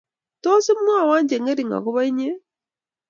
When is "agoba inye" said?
1.77-2.29